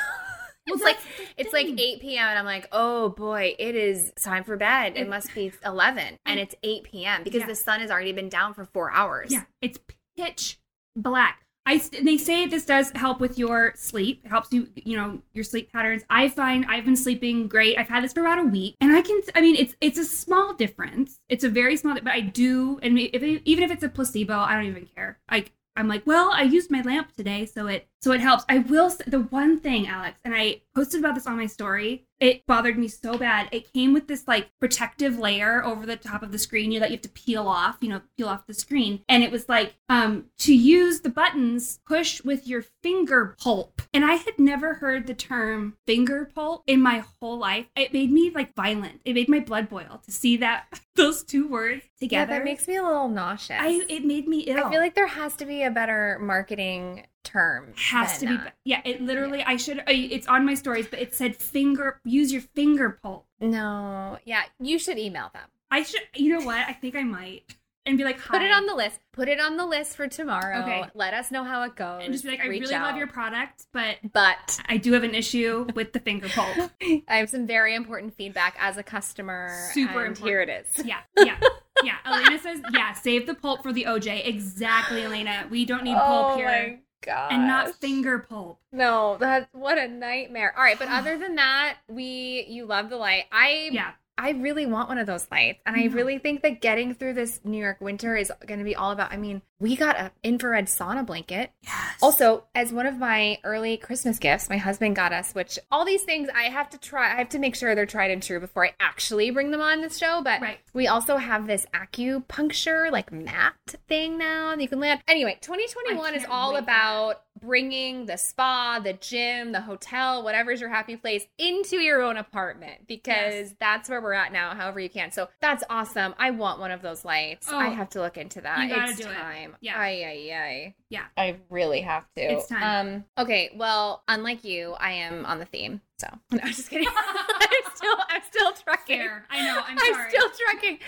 [0.66, 0.96] Well, it's like
[1.36, 2.26] it's like 8 p.m.
[2.26, 4.94] and I'm like, oh boy, it is time for bed.
[4.96, 7.22] It must be 11 and it's 8 p.m.
[7.22, 7.46] because Yeah.
[7.48, 9.30] the sun has already been down for four hours.
[9.30, 9.78] Yeah, it's
[10.16, 10.58] pitch
[10.96, 11.43] black.
[11.66, 14.22] I they say this does help with your sleep.
[14.24, 16.02] It helps you, you know, your sleep patterns.
[16.10, 17.78] I find I've been sleeping great.
[17.78, 19.20] I've had this for about a week, and I can.
[19.34, 21.20] I mean, it's it's a small difference.
[21.28, 24.34] It's a very small, but I do, and if it, even if it's a placebo,
[24.34, 25.18] I don't even care.
[25.30, 28.44] Like I'm like, well, I used my lamp today, so it so it helps.
[28.48, 28.90] I will.
[29.06, 32.06] The one thing, Alex, and I posted about this on my story.
[32.20, 33.48] It bothered me so bad.
[33.52, 36.84] It came with this like protective layer over the top of the screen you know,
[36.84, 39.00] that you have to peel off, you know, peel off the screen.
[39.08, 43.82] And it was like, um, to use the buttons, push with your finger pulp.
[43.92, 47.66] And I had never heard the term finger pulp in my whole life.
[47.76, 49.00] It made me like violent.
[49.04, 52.32] It made my blood boil to see that those two words together.
[52.32, 53.58] Yeah, that makes me a little nauseous.
[53.60, 54.64] I it made me ill.
[54.66, 57.72] I feel like there has to be a better marketing term.
[57.76, 58.54] has to be uh, that.
[58.64, 62.42] yeah it literally i should it's on my stories but it said finger use your
[62.42, 64.18] finger pulp No.
[64.24, 65.48] Yeah, you should email them.
[65.70, 67.42] i should you know what i think i might
[67.86, 68.98] and be like Put it on the list.
[69.12, 70.62] Put it on the list for tomorrow.
[70.62, 70.84] Okay.
[70.94, 72.00] Let us know how it goes.
[72.02, 75.02] and just be like i Reach really love your product but But i do have
[75.04, 76.70] an issue with the finger pulp
[77.08, 79.50] I have some very important feedback as a customer.
[79.72, 80.86] Super and Here it is.
[80.86, 81.38] yeah yeah
[81.82, 85.96] yeah elena says yeah save the pulp for the oj exactly elena we don't need
[85.96, 87.32] pulp oh here god.
[87.32, 90.54] and not finger pulp No, that's what a nightmare.
[90.56, 93.24] All right, but other than that, we you love the light.
[93.32, 95.60] I yeah I really want one of those lights.
[95.66, 95.94] And I Mhm.
[95.94, 99.12] really think that getting through this New York winter is going to be all about.
[99.12, 101.50] I mean, we got an infrared sauna blanket.
[101.62, 101.72] yes
[102.02, 106.02] Also, as one of my early Christmas gifts, my husband got us, which all these
[106.04, 108.66] things I have to try, I have to make sure they're tried and true before
[108.66, 110.22] I actually bring them on this show.
[110.22, 110.58] But Right.
[110.74, 113.54] we also have this acupuncture, like mat
[113.88, 115.02] thing now that you can land.
[115.08, 120.96] Anyway, 2021 is all about bringing the spa, the gym, the hotel, whatever's your happy
[120.96, 123.04] place into your own apartment because
[123.34, 123.54] Yes.
[123.60, 125.10] that's where we're at now, however you can.
[125.12, 126.14] So that's awesome.
[126.18, 127.48] I want one of those lights.
[127.50, 128.60] Oh, I have to look into that.
[128.62, 129.14] you gotta it's do it.
[129.14, 129.56] time.
[129.60, 129.78] Yeah.
[129.78, 130.74] Ay, ay, ay.
[130.88, 131.04] Yeah.
[131.16, 132.22] I really have to.
[132.22, 132.86] It's time.
[132.86, 135.80] Um, okay, well, unlike you, I am on the theme.
[136.04, 136.88] So no, I'm just kidding.
[136.96, 138.98] I'm still I'm still trucking.
[138.98, 139.26] Fair.
[139.30, 140.78] i know i'm I'm still trucking.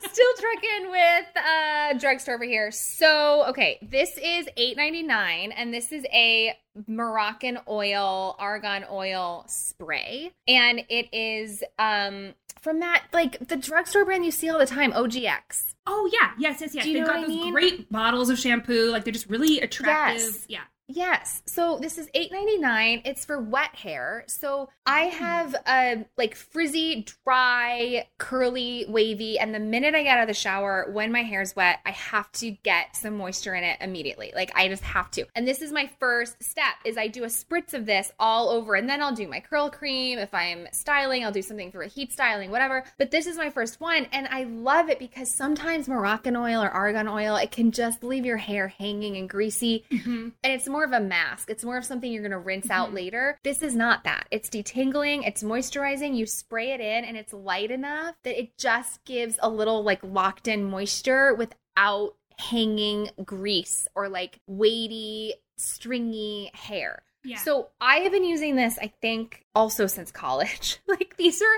[0.00, 2.70] still trucking with uh drugstore over here.
[2.70, 6.54] So okay, this is $8.99 and this is a
[6.86, 10.32] Moroccan oil, argan oil spray.
[10.46, 14.92] And it is um from that like the drugstore brand you see all the time,
[14.92, 15.74] OGX.
[15.86, 16.84] Oh yeah, yes, yes, yes.
[16.84, 17.52] They've got those mean?
[17.52, 18.90] great bottles of shampoo.
[18.90, 20.22] Like they're just really attractive.
[20.22, 20.44] Yes.
[20.48, 20.60] Yeah.
[20.94, 21.42] Yes.
[21.46, 23.02] So this is $8.99.
[23.04, 24.24] It's for wet hair.
[24.26, 30.22] So I have a like frizzy, dry, curly, wavy, and the minute I get out
[30.22, 33.78] of the shower, when my hair's wet, I have to get some moisture in it
[33.80, 34.32] immediately.
[34.34, 35.26] Like I just have to.
[35.34, 38.74] And this is my first step is I do a spritz of this all over
[38.74, 40.18] and then I'll do my curl cream.
[40.18, 42.84] If I'm styling, I'll do something for a heat styling, whatever.
[42.98, 46.68] But this is my first one and I love it because sometimes Moroccan oil or
[46.68, 49.84] argan oil, it can just leave your hair hanging and greasy.
[49.90, 50.28] Mm-hmm.
[50.42, 51.50] And it's more of a mask.
[51.50, 52.94] It's more of something you're going to rinse out Mhm.
[52.94, 53.38] later.
[53.42, 54.26] This is not that.
[54.30, 56.16] It's detangling, it's moisturizing.
[56.16, 60.00] You spray it in and it's light enough that it just gives a little like
[60.02, 67.02] locked in moisture without hanging grease or like weighty, stringy hair.
[67.24, 67.36] Yeah.
[67.38, 70.78] So I have been using this, I think, also since college.
[70.88, 71.56] like these are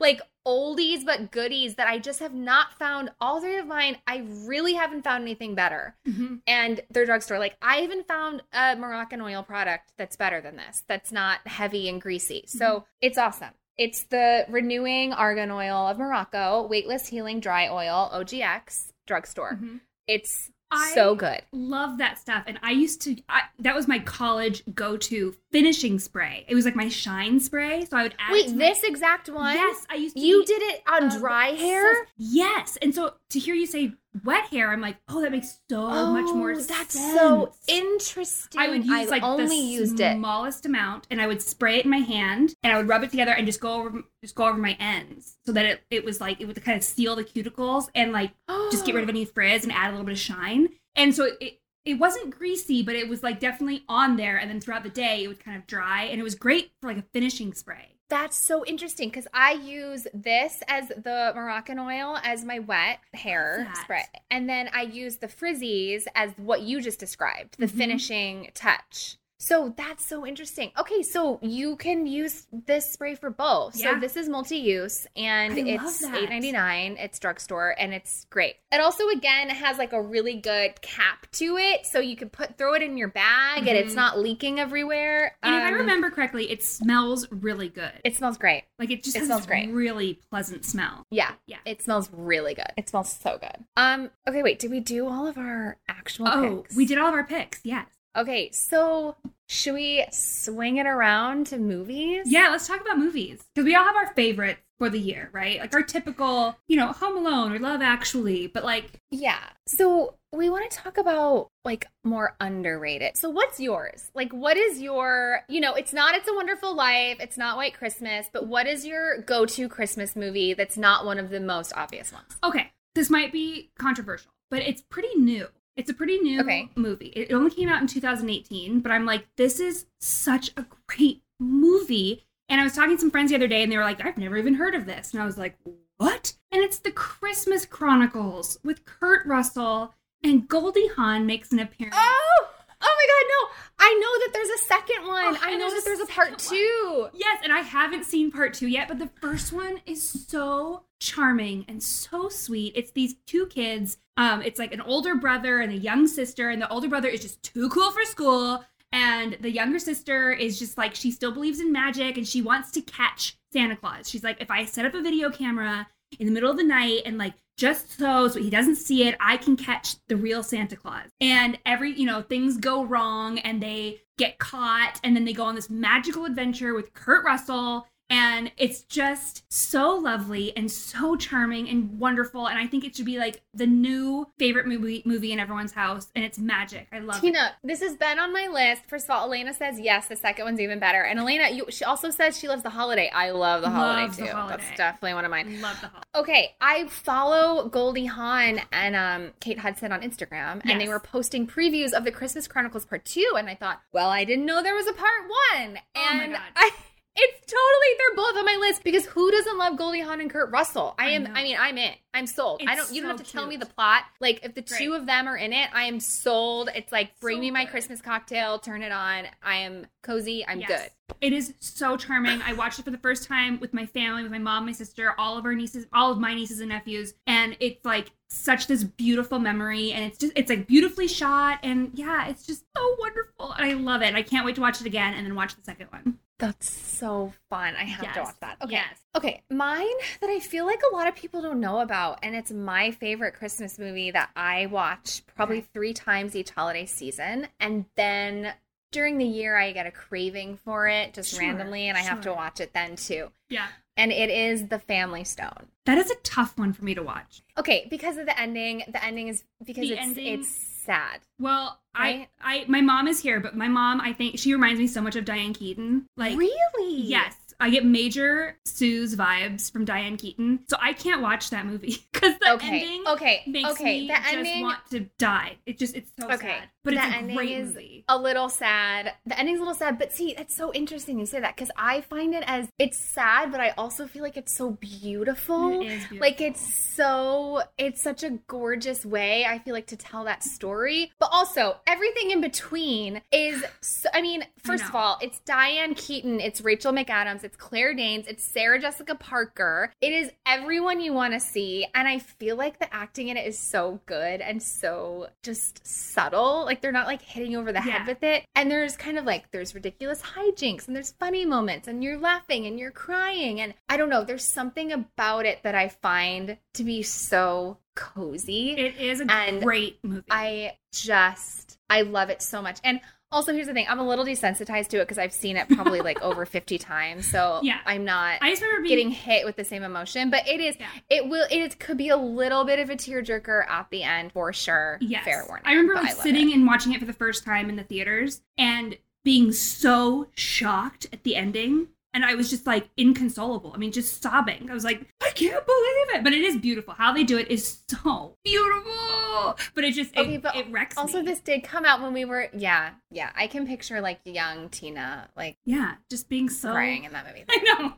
[0.00, 3.10] like oldies but goodies that I just have not found.
[3.20, 5.96] All three of mine, I really haven't found anything better.
[6.06, 6.42] Mhm.
[6.46, 10.84] And their drugstore, like I haven't found a Moroccan oil product that's better than this.
[10.86, 12.44] That's not heavy and greasy.
[12.46, 13.54] So it's awesome.
[13.76, 19.58] It's the renewing argan oil of Morocco, weightless healing dry oil, OGX drugstore.
[19.60, 19.80] Mhm.
[20.06, 21.40] It's I so good.
[21.52, 26.44] love that stuff and i used to I, that was my college go-to finishing spray
[26.48, 28.82] it was like my shine spray so i would add it Wait, to my- this
[28.82, 29.54] exact one?
[29.54, 32.06] yes i used to You be did it on Um, dry hair?
[32.16, 36.12] yes and so to hear you say wet hair i'm like oh that makes so
[36.12, 37.18] much more Oh, That's sense.
[37.18, 38.60] so interesting.
[38.60, 40.16] I would use like only the used it.
[40.16, 43.10] smallest amount, and I would spray it in my hand, and I would rub it
[43.10, 46.20] together and just go over just go over my ends, so that it, it was
[46.20, 48.32] like it would kind of seal the cuticles and like
[48.70, 50.68] just get rid of any frizz and add a little bit of shine.
[50.94, 54.36] And so it it wasn't greasy, but it was like definitely on there.
[54.38, 56.86] And then throughout the day, it would kind of dry, and it was great for
[56.88, 57.93] like a finishing spray.
[58.08, 63.66] That's so interesting because I use this as the Moroccan oil as my wet hair
[63.82, 64.04] spray.
[64.30, 67.76] And then I use the frizzies as what you just described, the Mhm.
[67.76, 69.16] finishing touch.
[69.44, 70.70] So that's so interesting.
[70.78, 73.76] Okay, so you can use this spray for both.
[73.76, 73.92] Yeah.
[73.94, 76.14] So this is multi-use and I love it's that.
[76.16, 76.96] eight ninety nine.
[76.98, 78.54] It's drugstore and it's great.
[78.72, 82.56] It also again has like a really good cap to it, so you can put
[82.56, 83.96] throw it in your bag and it's Mhm.
[83.96, 85.36] not leaking everywhere.
[85.42, 87.92] And if I Um, remember correctly, it smells really good.
[88.02, 88.64] it smells great.
[88.78, 89.68] like it just it has smells great.
[89.70, 91.06] really pleasant smell.
[91.10, 91.32] Yeah.
[91.46, 91.58] Yeah.
[91.66, 92.72] It smells really good.
[92.78, 93.64] It smells so good.
[93.76, 96.74] Um, okay, wait, did we do all of our actual Oh, picks?
[96.76, 97.60] we did all of our picks.
[97.62, 97.88] Yes.
[98.16, 99.16] Okay, so
[99.48, 102.22] should we swing it around to movies?
[102.26, 105.60] Yeah, let's talk about movies because we all have our favorites for the year, right?
[105.60, 109.38] Like our typical, you know, Home Alone or Love Actually, but like Yeah.
[109.66, 113.16] So we want to talk about like more underrated.
[113.16, 114.10] So what's yours?
[114.14, 117.74] Like what is your, you know, it's not It's a Wonderful Life, it's not White
[117.74, 122.12] Christmas, but what is your go-to Christmas movie that's not one of the most obvious
[122.12, 122.36] ones?
[122.42, 125.46] okay, this might be controversial, but it's pretty new.
[125.76, 126.68] It's a pretty new Okay.
[126.76, 127.08] movie.
[127.16, 132.24] It only came out in 2018, but I'm like, this is such a great movie.
[132.48, 134.18] And I was talking to some friends the other day, and they were like, I've
[134.18, 135.12] never even heard of this.
[135.12, 135.56] And I was like,
[135.96, 136.34] what?
[136.52, 141.96] And it's the Christmas Chronicles with Kurt Russell, and Goldie Hawn makes an appearance.
[141.98, 142.46] Oh!
[142.86, 143.64] Oh my god, no.
[143.86, 145.36] I know that there's a second one.
[145.36, 147.08] Oh, I know that there's a part second 2.
[147.14, 151.64] Yes, and I haven't seen part two yet, but the first one is so charming
[151.68, 152.72] and so sweet.
[152.76, 153.98] It's these two kids.
[154.16, 157.20] Um, it's like an older brother and a young sister, and the older brother is
[157.20, 158.64] just too cool for school.
[158.92, 162.70] And the younger sister is just like she still believes in magic and she wants
[162.72, 164.08] to catch Santa Claus.
[164.08, 167.02] She's like, if I set up a video camera in the middle of the night
[167.04, 170.76] and like just so so he doesn't see it, I can catch the real Santa
[170.76, 171.08] Claus.
[171.20, 175.44] And every, you know, things go wrong and they get caught and then they go
[175.44, 181.68] on this magical adventure with Kurt Russell and it's just so lovely and so charming
[181.68, 185.38] and wonderful and I think it should be like the new favorite movie movie in
[185.38, 186.86] everyone's house and it's magic.
[186.92, 187.20] I love it.
[187.22, 188.82] Tina, this has been on my list.
[188.88, 190.06] First of all, Elena says yes.
[190.08, 191.02] The second one's even better.
[191.02, 193.10] And Elena, you, she also says she loves the holiday.
[193.14, 194.32] I love the holiday Love the too.
[194.32, 194.62] holiday.
[194.64, 195.60] That's definitely one of mine.
[195.62, 196.08] Love the holiday.
[196.16, 201.46] Okay, I follow Goldie Hawn and um, Kate Hudson on Instagram, and they were posting
[201.46, 204.74] previews of the Christmas Chronicles Part Two, and I thought, well, I didn't know there
[204.74, 206.42] was a Part One, Oh my and God.
[206.54, 206.70] I.
[207.16, 210.50] It's totally they're both on my list because who doesn't love Goldie Hawn and Kurt
[210.50, 210.96] Russell?
[210.98, 211.30] I I am know.
[211.32, 211.92] I mean I'm in.
[212.12, 212.60] I'm sold.
[212.66, 214.02] I don't you don't have to tell me the plot.
[214.20, 214.78] Like if the Great.
[214.80, 216.70] two of them are in it, I am sold.
[216.74, 217.70] It's like bring So me my good.
[217.70, 219.26] Christmas cocktail, turn it on.
[219.44, 220.44] I am cozy.
[220.46, 220.68] I'm Yes.
[220.68, 221.16] good.
[221.20, 222.42] It is so charming.
[222.42, 225.14] I watched it for the first time with my family, with my mom, my sister,
[225.16, 228.82] all of our nieces, all of my nieces and nephews, and it's like such this
[228.82, 233.52] beautiful memory and it's just it's like beautifully shot and yeah, it's just so wonderful.
[233.52, 234.16] And I love it.
[234.16, 236.18] I can't wait to watch it again and then watch the second one.
[236.38, 237.74] That's so fun.
[237.76, 238.56] I have to watch that.
[238.62, 238.72] Okay.
[238.72, 238.98] Yes.
[239.16, 239.86] Okay, mine
[240.20, 243.34] that I feel like a lot of people don't know about, and it's my favorite
[243.34, 245.66] Christmas movie that I watch probably Okay.
[245.72, 248.52] three times each holiday season, and then
[248.90, 252.20] during the year I get a craving for it just Sure, randomly and I have
[252.22, 253.30] to watch it then too.
[253.48, 253.66] Yeah.
[253.96, 255.68] And it is The Family Stone.
[255.86, 257.42] That is a tough one for me to watch.
[257.56, 260.48] Okay, because of the ending, the ending is because The it's ending- it's
[260.84, 261.20] sad.
[261.38, 262.28] Well, Right?
[262.40, 265.00] I, I, my mom is here, but my mom, I think she reminds me so
[265.00, 266.06] much of Diane Keaton.
[266.16, 267.02] Like, really?
[267.02, 272.04] yes, I get major Sue's vibes from Diane Keaton, so I can't watch that movie
[272.12, 272.80] because the Okay.
[272.82, 273.42] ending okay.
[273.46, 274.00] makes okay.
[274.02, 275.56] me the just ending want to die.
[275.66, 276.36] It just, it's so Okay.
[276.58, 278.04] sad, but The it's a ending great is movie.
[278.08, 279.12] a little sad.
[279.26, 282.00] The ending's a little sad, but see, it's so interesting you say that because I
[282.02, 285.80] find it as it's sad, but I also feel like it's so beautiful.
[285.82, 286.18] It beautiful.
[286.20, 291.12] Like it's so it's such a gorgeous way I feel like to tell that story.
[291.18, 296.40] But also everything in between is so, I mean, first of all, it's Diane Keaton,
[296.40, 299.92] it's Rachel McAdams, it's Claire Danes, it's Sarah Jessica Parker.
[300.00, 303.46] It is everyone you want to see and I feel like the acting in it
[303.46, 306.64] is so good and so just subtle.
[306.64, 307.98] Like they're not like hitting over the Yeah.
[307.98, 308.44] head with it.
[308.54, 312.66] And there's kind of like there's ridiculous hijinks and there's funny moments and you're laughing
[312.66, 316.84] and you're crying and I don't know, there's something about it that I find to
[316.84, 318.70] be so cozy.
[318.72, 320.24] it is a and great movie.
[320.30, 322.78] I just I love it so much.
[322.82, 323.00] And
[323.34, 326.00] also here's the thing, I'm a little desensitized to it because I've seen it probably
[326.00, 327.30] like over 50 times.
[327.30, 327.78] So Yeah.
[327.84, 330.76] I'm not I just remember being getting hit with the same emotion, but it is
[330.78, 330.86] Yeah.
[331.10, 334.52] it will it could be a little bit of a tearjerker at the end for
[334.52, 334.98] sure.
[335.00, 335.24] Yes.
[335.24, 335.66] Fair warning.
[335.66, 336.54] I remember like love sitting it.
[336.54, 341.24] and watching it for the first time in the theaters and being so shocked at
[341.24, 341.88] the ending.
[342.14, 343.72] And I was just like inconsolable.
[343.74, 344.70] I mean, just sobbing.
[344.70, 346.24] I was like, I can't believe it.
[346.24, 346.94] But it is beautiful.
[346.94, 349.56] How they do it is so beautiful.
[349.74, 351.26] But it just, it, Okay, but it wrecks Also, me.
[351.26, 353.30] this did come out when we were, yeah, yeah.
[353.36, 356.70] I can picture like young Tina like yeah, just being so.
[356.72, 357.44] crying in that movie.
[357.50, 357.92] I know.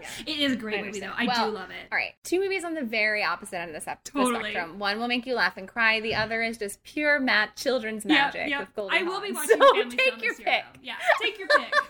[0.00, 0.06] Yeah.
[0.26, 1.12] it is a great movie, though.
[1.14, 1.88] I Well, do love it.
[1.92, 4.52] All right, two movies on the very opposite end of the, Totally.
[4.52, 4.78] spectrum.
[4.78, 6.00] One will make you laugh and cry.
[6.00, 8.60] The other is just pure mat children's magic yep.
[8.60, 10.46] with Golden I will be watching So take your pick.
[10.46, 10.62] year.
[10.82, 11.74] Yeah, take your pick.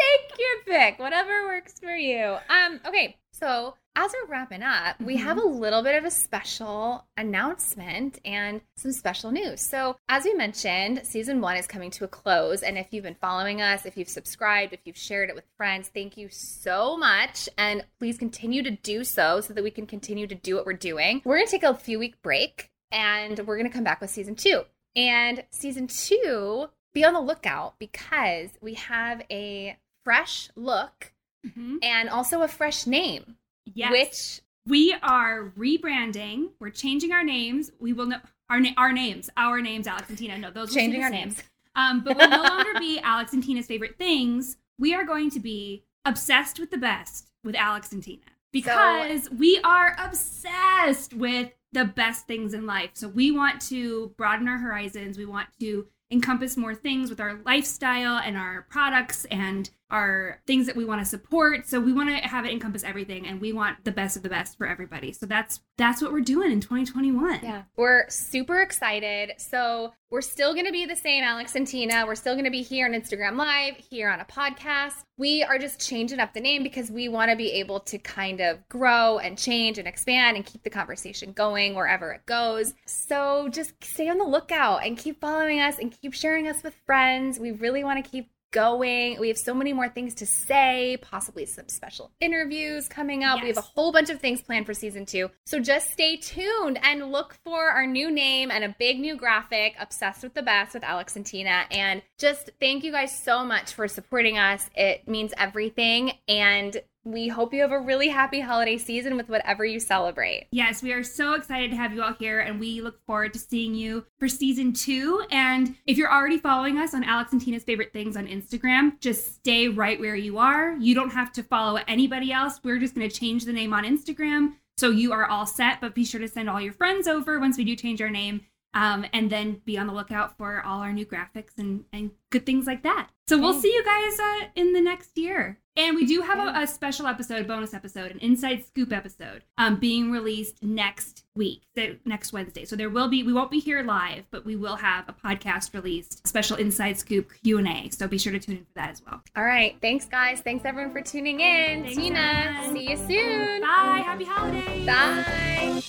[0.00, 2.36] take your pick, whatever works for you.
[2.48, 7.06] Um, okay, so as we're wrapping up, we have a little bit of a special
[7.16, 9.60] announcement and some special news.
[9.60, 12.62] So, as we mentioned, season one is coming to a close.
[12.62, 15.90] And if you've been following us, if you've subscribed, if you've shared it with friends,
[15.92, 17.48] thank you so much.
[17.58, 20.72] And please continue to do so so that we can continue to do what we're
[20.74, 21.20] doing.
[21.24, 24.10] We're going to take a few week break and we're going to come back with
[24.10, 24.62] season two.
[24.94, 31.12] And season two, be on the lookout because we have a fresh look
[31.46, 31.78] Mhm.
[31.82, 33.36] and also a fresh name,
[33.74, 33.90] Yes.
[33.90, 36.50] which We are rebranding.
[36.60, 37.72] We're changing our names.
[37.80, 40.36] We will know our na- our names, our names, Alex and Tina.
[40.38, 41.42] No, those changing our names.
[41.74, 44.58] Um, but we'll no longer be Alex and Tina's favorite things.
[44.78, 49.58] We are going to be obsessed with the best with Alex and Tina because we
[49.64, 52.90] are obsessed with the best things in life.
[52.94, 55.16] So we want to broaden our horizons.
[55.16, 60.66] We want to encompass more things with our lifestyle and our products and our things
[60.66, 61.66] that we want to support.
[61.66, 64.28] So we want to have it encompass everything and we want the best of the
[64.28, 65.12] best for everybody.
[65.12, 67.40] So that's that's what we're doing in 2021.
[67.42, 67.62] Yeah.
[67.76, 69.32] We're super excited.
[69.38, 72.04] So we're still going to be the same, Alex and Tina.
[72.04, 75.04] We're still going to be here on Instagram Live, here on a podcast.
[75.16, 78.40] We are just changing up the name because we want to be able to kind
[78.40, 82.74] of grow and change and expand and keep the conversation going wherever it goes.
[82.86, 86.74] So just stay on the lookout and keep following us and keep sharing us with
[86.86, 87.38] friends.
[87.38, 89.18] We really want to keep going.
[89.20, 93.42] We have so many more things to say, possibly some special interviews coming up.
[93.42, 95.30] We have a whole bunch of things planned for season two.
[95.46, 99.74] So just stay tuned and look for our new name and a big new graphic,
[99.78, 101.64] Obsessed with the Best with Alex and Tina.
[101.70, 104.68] And just thank you guys so much for supporting us.
[104.74, 106.12] It means everything.
[106.28, 110.48] And we hope you have a really happy holiday season with whatever you celebrate.
[110.50, 113.38] Yes, we are so excited to have you all here, and we look forward to
[113.38, 115.24] seeing you for season two.
[115.30, 119.34] And if you're already following us on Alex and Tina's favorite things on Instagram, just
[119.34, 120.76] stay right where you are.
[120.76, 122.60] You don't have to follow anybody else.
[122.62, 124.54] We're just going to change the name on Instagram.
[124.76, 127.58] So you are all set, but be sure to send all your friends over once
[127.58, 128.40] we do change our name.
[128.72, 132.46] Um, and then be on the lookout for all our new graphics and, and good
[132.46, 133.08] things like that.
[133.28, 135.58] So we'll see you guys uh, in the next year.
[135.76, 139.76] And we do have a, a special episode, bonus episode, an inside scoop episode, um,
[139.76, 142.64] being released next week, so next Wednesday.
[142.64, 145.72] So there will be, we won't be here live, but we will have a podcast
[145.72, 147.88] released, special inside scoop Q and A.
[147.90, 149.22] So be sure to tune in for that as well.
[149.36, 149.76] All right.
[149.80, 150.40] Thanks, guys.
[150.40, 151.84] Thanks, everyone, for tuning in.
[151.84, 152.76] Thanks, Tina, everyone.
[152.76, 153.60] see you soon.
[153.62, 154.02] Bye.
[154.04, 154.86] Happy holidays.
[154.86, 155.82] Bye.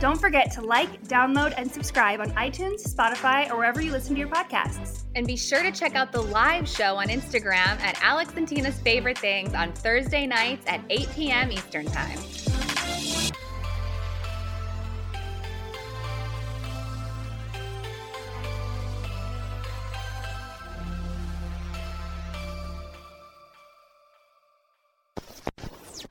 [0.00, 4.20] Don't forget to like, download, and subscribe on iTunes, Spotify, or wherever you listen to
[4.20, 5.02] your podcasts.
[5.16, 8.78] And be sure to check out the live show on Instagram at Alex and Tina's
[8.80, 11.50] Favorite Things on Thursday nights at 8 p.m.
[11.50, 12.18] Eastern Time.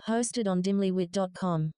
[0.07, 1.76] Hosted on dimlywit.com.